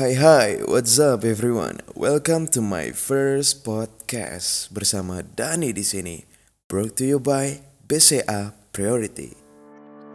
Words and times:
Hai 0.00 0.16
hai, 0.16 0.64
what's 0.64 0.96
up 0.96 1.28
everyone? 1.28 1.84
Welcome 1.92 2.48
to 2.56 2.64
my 2.64 2.88
first 2.88 3.68
podcast 3.68 4.72
bersama 4.72 5.20
Dani 5.20 5.76
di 5.76 5.84
sini. 5.84 6.24
Brought 6.72 6.96
to 6.96 7.04
you 7.04 7.20
by 7.20 7.60
BCA 7.84 8.56
Priority. 8.72 9.36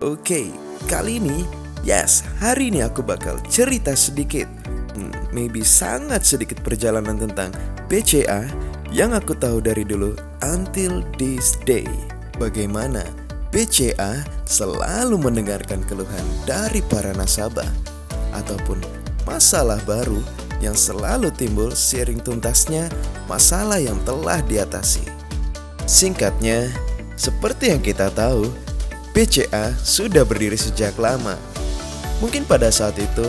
Oke, 0.02 0.50
kali 0.90 1.22
ini, 1.22 1.46
yes, 1.86 2.26
hari 2.42 2.74
ini 2.74 2.82
aku 2.82 3.06
bakal 3.06 3.38
cerita 3.46 3.94
sedikit. 3.94 4.50
Hmm, 4.98 5.14
maybe 5.30 5.62
sangat 5.62 6.26
sedikit 6.26 6.66
perjalanan 6.66 7.22
tentang 7.22 7.54
BCA 7.86 8.50
yang 8.90 9.14
aku 9.14 9.38
tahu 9.38 9.62
dari 9.62 9.86
dulu 9.86 10.18
until 10.42 11.06
this 11.22 11.62
day. 11.62 11.86
Bagaimana 12.42 13.06
BCA 13.54 14.26
selalu 14.50 15.22
mendengarkan 15.22 15.86
keluhan 15.86 16.26
dari 16.50 16.82
para 16.90 17.14
nasabah 17.14 17.70
ataupun 18.34 19.05
masalah 19.26 19.82
baru 19.84 20.22
yang 20.64 20.78
selalu 20.78 21.34
timbul 21.36 21.74
sering 21.76 22.22
tuntasnya 22.22 22.88
masalah 23.28 23.82
yang 23.82 24.00
telah 24.08 24.40
diatasi. 24.46 25.04
Singkatnya, 25.86 26.72
seperti 27.14 27.76
yang 27.76 27.82
kita 27.84 28.10
tahu, 28.10 28.50
BCA 29.14 29.76
sudah 29.78 30.26
berdiri 30.26 30.58
sejak 30.58 30.96
lama. 30.98 31.38
Mungkin 32.24 32.48
pada 32.48 32.72
saat 32.72 32.98
itu, 32.98 33.28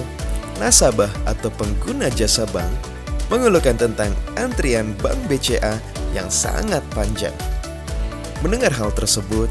nasabah 0.56 1.10
atau 1.28 1.52
pengguna 1.52 2.08
jasa 2.08 2.48
bank 2.48 2.70
mengeluhkan 3.27 3.74
tentang 3.74 4.14
antrian 4.38 4.94
bank 5.02 5.19
BCA 5.27 5.77
yang 6.14 6.30
sangat 6.30 6.80
panjang. 6.94 7.34
Mendengar 8.41 8.70
hal 8.70 8.94
tersebut, 8.94 9.50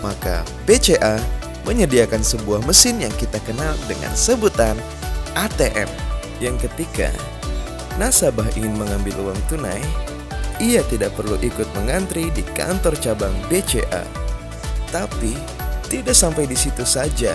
maka 0.00 0.42
BCA 0.64 1.20
menyediakan 1.68 2.24
sebuah 2.24 2.64
mesin 2.64 3.04
yang 3.04 3.12
kita 3.20 3.36
kenal 3.44 3.76
dengan 3.84 4.10
sebutan 4.16 4.74
ATM 5.38 5.90
yang 6.40 6.56
ketika 6.58 7.12
nasabah 8.00 8.46
ingin 8.56 8.74
mengambil 8.74 9.30
uang 9.30 9.40
tunai, 9.46 9.82
ia 10.60 10.84
tidak 10.88 11.16
perlu 11.16 11.36
ikut 11.40 11.68
mengantri 11.76 12.28
di 12.32 12.44
kantor 12.56 12.96
cabang 12.96 13.32
BCA. 13.48 14.04
Tapi 14.90 15.36
tidak 15.86 16.16
sampai 16.16 16.46
di 16.46 16.56
situ 16.56 16.82
saja, 16.82 17.34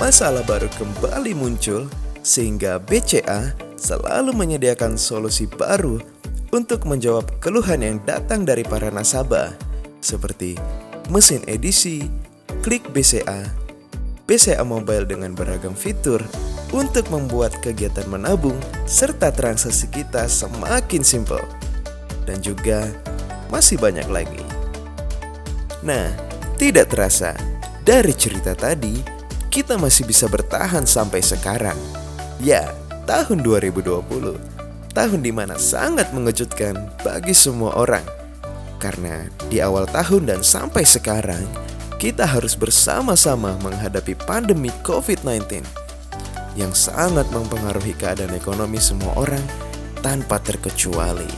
masalah 0.00 0.44
baru 0.46 0.66
kembali 0.76 1.36
muncul 1.36 1.86
sehingga 2.20 2.80
BCA 2.80 3.56
selalu 3.80 4.36
menyediakan 4.36 5.00
solusi 5.00 5.48
baru 5.48 5.98
untuk 6.50 6.84
menjawab 6.84 7.40
keluhan 7.40 7.80
yang 7.80 7.96
datang 8.04 8.44
dari 8.44 8.66
para 8.66 8.92
nasabah 8.92 9.54
seperti 10.02 10.58
mesin 11.08 11.40
edisi, 11.46 12.08
klik 12.60 12.84
BCA, 12.90 13.48
BCA 14.26 14.62
Mobile 14.62 15.06
dengan 15.06 15.32
beragam 15.34 15.72
fitur, 15.72 16.20
untuk 16.70 17.10
membuat 17.10 17.58
kegiatan 17.58 18.06
menabung 18.06 18.56
serta 18.86 19.34
transaksi 19.34 19.90
kita 19.90 20.30
semakin 20.30 21.02
simpel. 21.02 21.42
Dan 22.26 22.38
juga 22.38 22.86
masih 23.50 23.78
banyak 23.78 24.06
lagi. 24.06 24.42
Nah, 25.82 26.14
tidak 26.54 26.94
terasa 26.94 27.34
dari 27.82 28.14
cerita 28.14 28.54
tadi, 28.54 29.02
kita 29.50 29.74
masih 29.74 30.06
bisa 30.06 30.30
bertahan 30.30 30.86
sampai 30.86 31.18
sekarang. 31.24 31.78
Ya, 32.38 32.70
tahun 33.10 33.42
2020. 33.42 34.38
Tahun 34.90 35.20
di 35.22 35.32
mana 35.34 35.58
sangat 35.58 36.14
mengejutkan 36.14 36.74
bagi 37.02 37.34
semua 37.34 37.74
orang. 37.74 38.04
Karena 38.78 39.26
di 39.50 39.58
awal 39.58 39.90
tahun 39.90 40.30
dan 40.30 40.40
sampai 40.40 40.86
sekarang, 40.86 41.42
kita 42.00 42.24
harus 42.24 42.56
bersama-sama 42.56 43.58
menghadapi 43.60 44.16
pandemi 44.24 44.72
COVID-19 44.86 45.89
yang 46.60 46.76
sangat 46.76 47.24
mempengaruhi 47.32 47.96
keadaan 47.96 48.36
ekonomi 48.36 48.76
semua 48.76 49.16
orang 49.16 49.40
tanpa 50.04 50.36
terkecuali. 50.44 51.28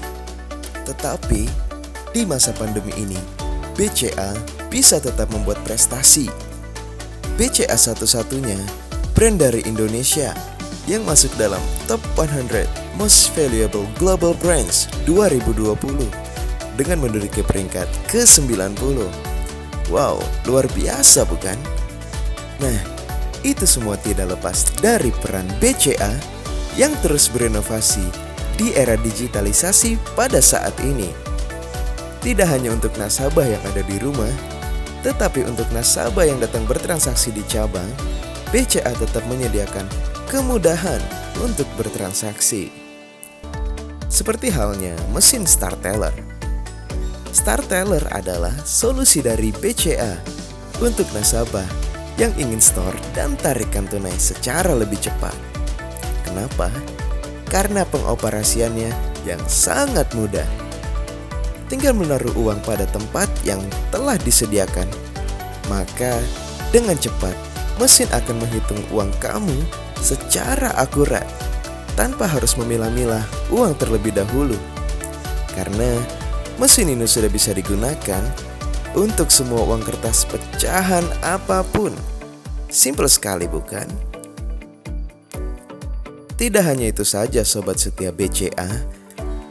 Tetapi 0.83 1.43
di 2.11 2.23
masa 2.27 2.51
pandemi 2.51 2.91
ini, 2.99 3.19
BCA 3.79 4.35
bisa 4.67 4.99
tetap 4.99 5.31
membuat 5.31 5.63
prestasi. 5.63 6.27
BCA 7.39 7.79
satu-satunya 7.79 8.59
brand 9.15 9.39
dari 9.39 9.63
Indonesia 9.65 10.35
yang 10.91 11.07
masuk 11.07 11.31
dalam 11.39 11.63
Top 11.87 12.03
100 12.19 12.67
Most 12.99 13.31
Valuable 13.39 13.87
Global 13.97 14.35
Brands 14.43 14.91
2020 15.07 15.79
dengan 16.75 16.99
menduduki 17.01 17.41
peringkat 17.41 17.87
ke-90. 18.11 19.07
Wow, 19.93 20.19
luar 20.49 20.67
biasa 20.73 21.29
bukan? 21.29 21.57
Nah, 22.61 23.02
itu 23.43 23.67
semua 23.67 23.99
tidak 23.99 24.39
lepas 24.39 24.71
dari 24.79 25.11
peran 25.23 25.47
BCA 25.59 26.15
yang 26.79 26.95
terus 27.03 27.27
berinovasi 27.29 28.03
di 28.55 28.71
era 28.79 28.95
digitalisasi 28.95 29.99
pada 30.15 30.39
saat 30.39 30.73
ini. 30.87 31.11
Tidak 32.23 32.47
hanya 32.47 32.71
untuk 32.71 32.95
nasabah 32.95 33.43
yang 33.43 33.63
ada 33.67 33.83
di 33.83 33.99
rumah, 33.99 34.31
tetapi 35.03 35.43
untuk 35.43 35.67
nasabah 35.75 36.23
yang 36.23 36.39
datang 36.39 36.63
bertransaksi 36.71 37.35
di 37.35 37.43
cabang, 37.51 37.89
BCA 38.55 38.95
tetap 38.95 39.27
menyediakan 39.27 39.91
kemudahan 40.31 41.03
untuk 41.43 41.67
bertransaksi. 41.75 42.71
Seperti 44.07 44.55
halnya 44.55 44.95
mesin 45.11 45.43
Start 45.49 45.83
Teller. 45.83 46.15
Start 47.35 47.67
Teller 47.67 48.05
adalah 48.13 48.55
solusi 48.63 49.25
dari 49.25 49.51
BCA 49.51 50.21
untuk 50.79 51.09
nasabah 51.11 51.82
yang 52.23 52.31
ingin 52.39 52.63
store 52.63 52.95
dan 53.19 53.35
tarikan 53.35 53.83
tunai 53.91 54.15
secara 54.15 54.71
lebih 54.79 54.95
cepat. 55.03 55.35
Kenapa? 56.23 56.71
Karena 57.51 57.83
pengoperasiannya 57.83 58.95
yang 59.27 59.43
sangat 59.51 60.07
mudah. 60.15 60.47
Tinggal 61.67 61.99
menaruh 61.99 62.31
uang 62.39 62.63
pada 62.63 62.87
tempat 62.95 63.27
yang 63.43 63.59
telah 63.91 64.15
disediakan. 64.23 64.87
Maka 65.67 66.23
dengan 66.71 66.95
cepat 66.95 67.35
mesin 67.83 68.07
akan 68.15 68.39
menghitung 68.39 68.79
uang 68.95 69.11
kamu 69.19 69.59
secara 69.99 70.71
akurat 70.79 71.27
tanpa 71.99 72.31
harus 72.31 72.55
memilah-milah 72.55 73.27
uang 73.51 73.75
terlebih 73.83 74.15
dahulu. 74.15 74.55
Karena 75.59 75.99
mesin 76.63 76.87
ini 76.87 77.03
sudah 77.03 77.29
bisa 77.29 77.51
digunakan 77.51 78.23
untuk 78.95 79.27
semua 79.27 79.67
uang 79.67 79.83
kertas 79.83 80.23
pecahan 80.31 81.03
apa 81.27 81.67
pun. 81.67 82.12
Simple 82.73 83.05
sekali 83.05 83.45
bukan? 83.45 83.85
Tidak 86.41 86.65
hanya 86.65 86.89
itu 86.89 87.05
saja 87.05 87.45
sobat 87.45 87.77
setia 87.77 88.09
BCA, 88.09 88.65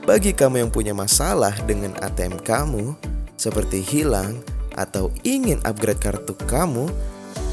bagi 0.09 0.34
kamu 0.34 0.66
yang 0.66 0.72
punya 0.74 0.98
masalah 0.98 1.54
dengan 1.70 1.94
ATM 2.02 2.42
kamu, 2.42 2.98
seperti 3.38 3.86
hilang 3.86 4.42
atau 4.74 5.14
ingin 5.22 5.62
upgrade 5.70 6.02
kartu 6.02 6.34
kamu, 6.50 6.90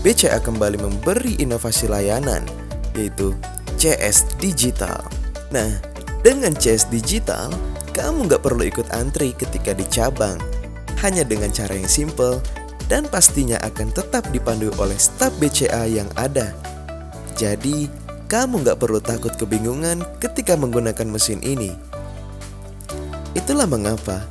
BCA 0.01 0.41
kembali 0.41 0.81
memberi 0.81 1.37
inovasi 1.37 1.85
layanan, 1.85 2.49
yaitu 2.97 3.37
CS 3.77 4.25
Digital. 4.41 5.05
Nah, 5.53 5.69
dengan 6.25 6.57
CS 6.57 6.89
Digital, 6.89 7.53
kamu 7.93 8.25
nggak 8.25 8.41
perlu 8.41 8.65
ikut 8.65 8.89
antri 8.97 9.37
ketika 9.37 9.77
di 9.77 9.85
cabang, 9.93 10.41
hanya 11.05 11.29
dengan 11.29 11.53
cara 11.53 11.77
yang 11.77 11.87
simple 11.87 12.41
dan 12.89 13.05
pastinya 13.07 13.61
akan 13.61 13.93
tetap 13.93 14.27
dipandu 14.33 14.73
oleh 14.81 14.97
staf 14.97 15.31
BCA 15.37 15.85
yang 15.87 16.09
ada. 16.17 16.57
Jadi, 17.37 17.87
kamu 18.27 18.65
nggak 18.65 18.81
perlu 18.81 18.99
takut 18.99 19.33
kebingungan 19.37 20.05
ketika 20.19 20.57
menggunakan 20.57 21.07
mesin 21.09 21.41
ini. 21.45 21.73
Itulah 23.37 23.69
mengapa 23.69 24.25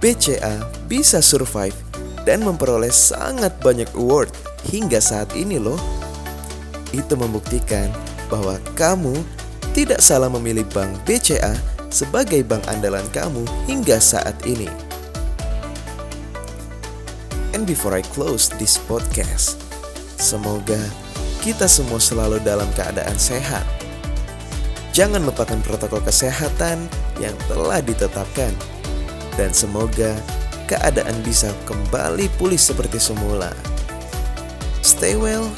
BCA 0.00 0.64
bisa 0.88 1.20
survive 1.20 1.76
dan 2.24 2.44
memperoleh 2.44 2.90
sangat 2.90 3.52
banyak 3.60 3.88
award 3.94 4.32
hingga 4.68 4.98
saat 4.98 5.28
ini 5.36 5.60
loh. 5.60 5.78
Itu 6.90 7.14
membuktikan 7.14 7.92
bahwa 8.32 8.56
kamu 8.76 9.16
tidak 9.76 10.00
salah 10.00 10.32
memilih 10.32 10.64
bank 10.72 10.92
BCA 11.04 11.56
sebagai 11.88 12.44
bank 12.44 12.64
andalan 12.68 13.04
kamu 13.12 13.44
hingga 13.68 14.00
saat 14.00 14.36
ini. 14.44 14.87
And 17.58 17.66
before 17.66 17.98
I 17.98 18.06
close 18.14 18.54
this 18.54 18.78
podcast, 18.78 19.58
semoga 20.14 20.78
kita 21.42 21.66
semua 21.66 21.98
selalu 21.98 22.38
dalam 22.46 22.70
keadaan 22.78 23.18
sehat. 23.18 23.66
Jangan 24.94 25.26
lupakan 25.26 25.58
protokol 25.66 25.98
kesehatan 26.06 26.86
yang 27.18 27.34
telah 27.50 27.82
ditetapkan, 27.82 28.54
dan 29.34 29.50
semoga 29.50 30.14
keadaan 30.70 31.18
bisa 31.26 31.50
kembali 31.66 32.30
pulih 32.38 32.54
seperti 32.54 33.02
semula. 33.02 33.50
Stay 34.86 35.18
well, 35.18 35.50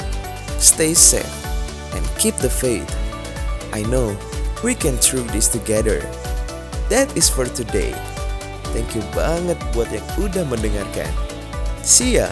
stay 0.57 0.97
safe, 0.97 1.29
and 1.93 2.01
keep 2.17 2.33
the 2.41 2.49
faith. 2.49 2.89
I 3.77 3.85
know 3.85 4.17
we 4.65 4.73
can 4.73 4.97
through 4.97 5.29
this 5.37 5.45
together. 5.45 6.01
That 6.89 7.13
is 7.13 7.29
for 7.29 7.45
today. 7.45 7.93
Thank 8.73 8.97
you 8.97 9.05
banget 9.13 9.61
buat 9.77 9.93
yang 9.93 10.07
udah 10.17 10.49
mendengarkan. 10.49 11.29
See 11.83 12.15
ya 12.15 12.29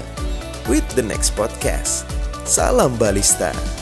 with 0.70 0.86
the 0.94 1.02
next 1.02 1.34
podcast. 1.34 2.06
Salam 2.46 2.98
Balista. 2.98 3.79